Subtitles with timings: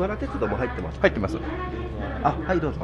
[0.00, 1.36] 原鉄道も入ってます入ってます。
[2.22, 2.80] あはいどうぞ、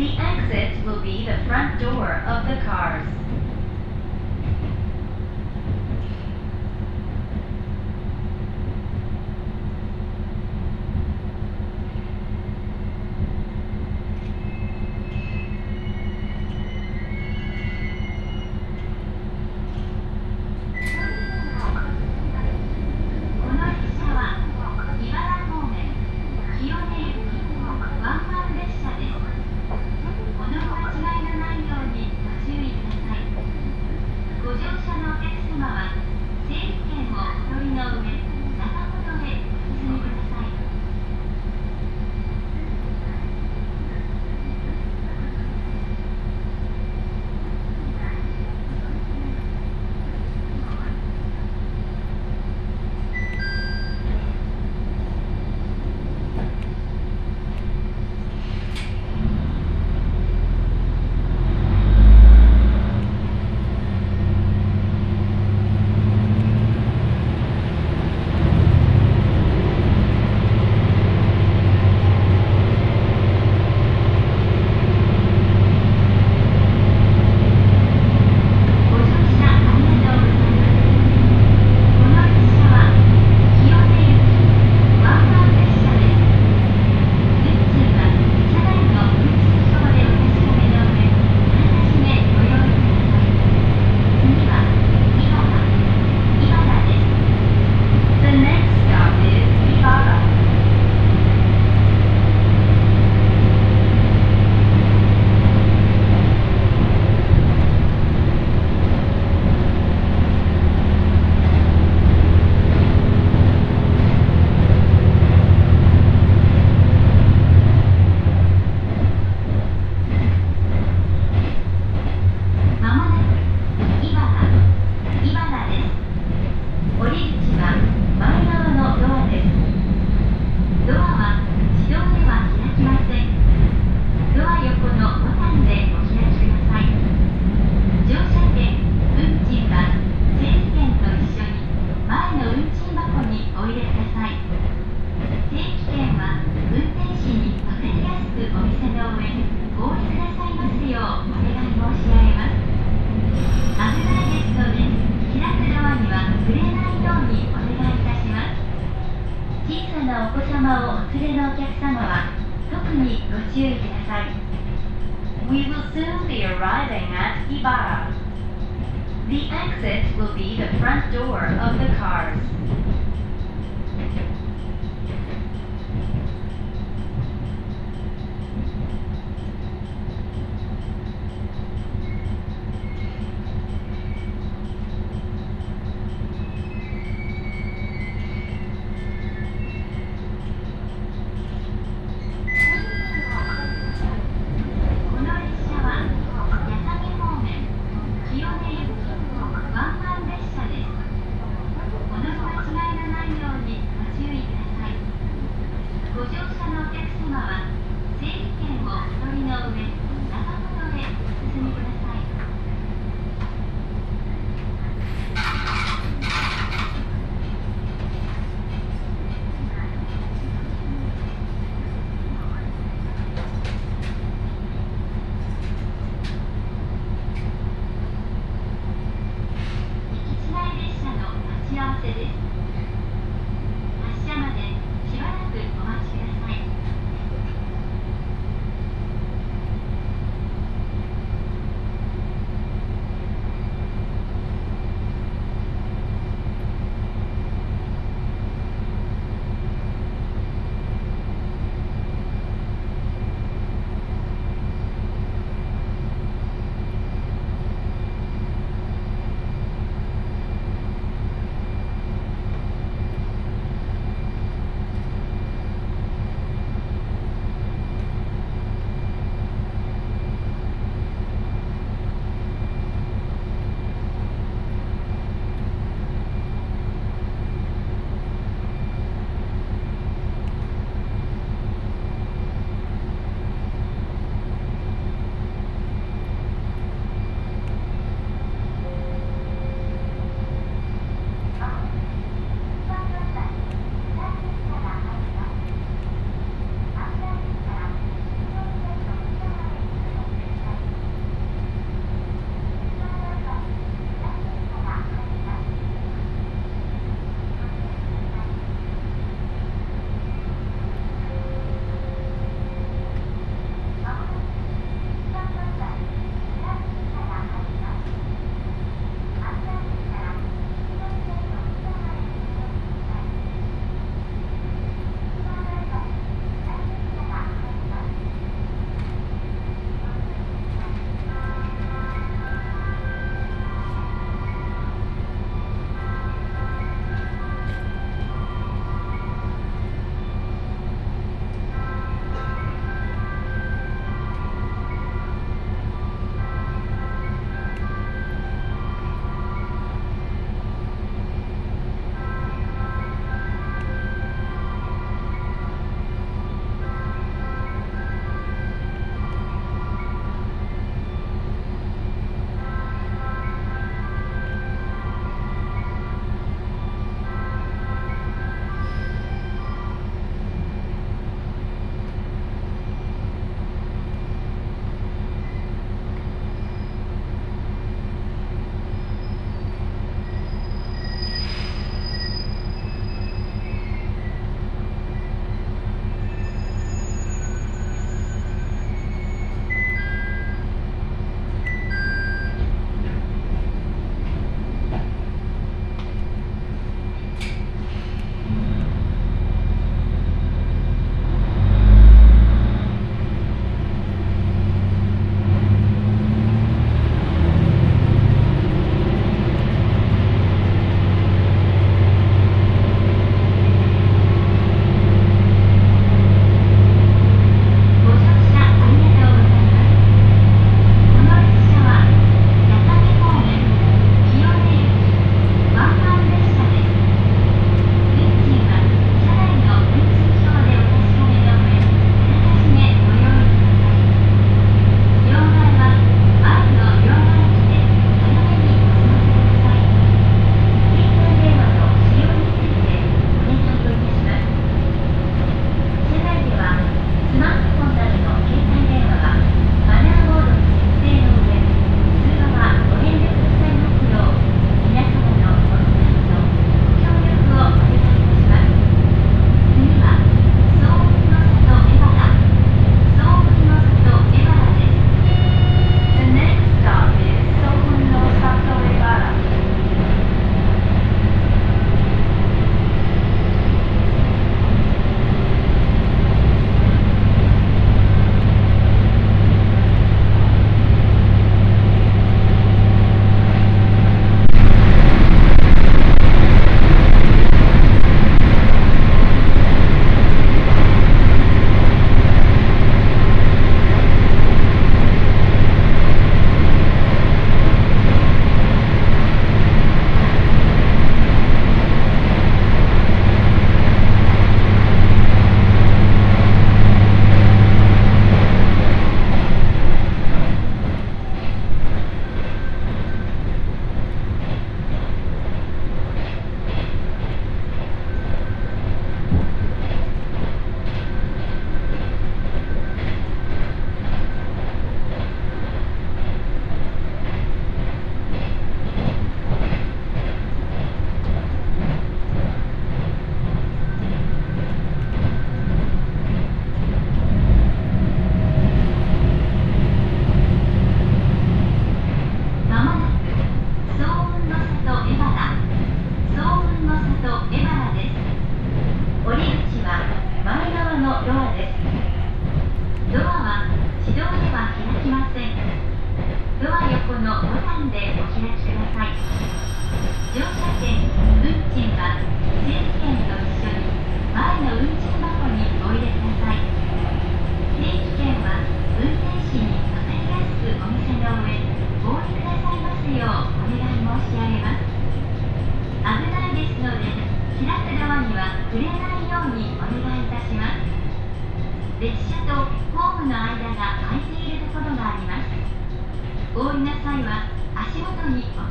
[0.00, 3.06] The exit will be the front door of the cars.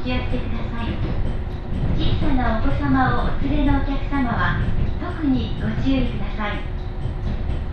[0.04, 0.92] 気をつけください
[1.96, 4.60] 小さなお子様をお連れのお客様は
[5.00, 6.58] 特にご注意ください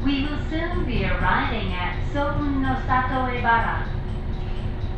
[0.04, 3.86] We will soon be arriving at Soun no Sato Ebara.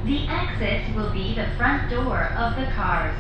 [0.06, 3.16] The exit will be the front door of the cars.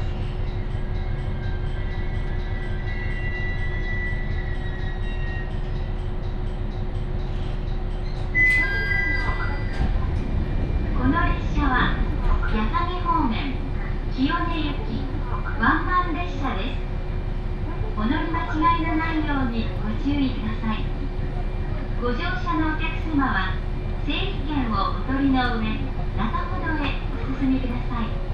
[14.18, 14.98] 清根行き
[15.60, 16.78] ワンマン列車です。
[17.96, 20.82] お乗り間違いのないようにご注意ください。
[22.02, 23.54] ご乗車のお客様は
[24.04, 25.78] 整理券をお取りの上
[26.18, 28.27] 中ほどへお進みください。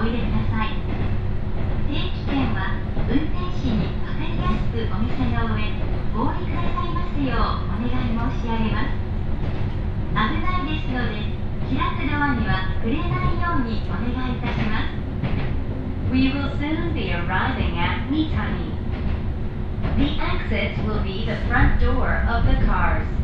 [0.00, 0.72] お入れください。
[1.84, 2.72] 定期券は
[3.04, 5.60] 運転士に分かりやすくお店の上
[6.16, 8.96] お降りくださいますようお願い申し上げます。
[10.16, 11.20] 危ないですので
[11.68, 14.96] 開くドアには触れないようにお願いいたします。
[16.10, 18.72] We will soon be arriving at Mitani
[20.00, 23.19] The exit will be the front door of the cars.